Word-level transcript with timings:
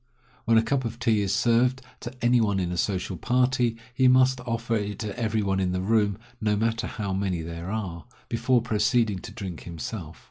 When 0.45 0.57
a 0.57 0.63
cup 0.63 0.83
of 0.83 0.97
tea 0.97 1.21
is 1.21 1.31
served 1.31 1.83
to 1.99 2.11
any 2.25 2.41
one 2.41 2.59
in 2.59 2.71
a 2.71 2.75
social 2.75 3.17
party, 3.17 3.77
he 3.93 4.07
must 4.07 4.41
offer 4.47 4.75
it 4.75 4.97
to 4.97 5.15
every 5.15 5.43
one 5.43 5.59
in 5.59 5.73
the 5.73 5.79
room, 5.81 6.17
no 6.41 6.55
matter 6.55 6.87
how 6.87 7.13
many 7.13 7.43
there 7.43 7.69
are, 7.69 7.77
183 8.25 8.25
before 8.27 8.61
proceeding 8.63 9.19
to 9.19 9.31
drink 9.31 9.61
himself. 9.61 10.19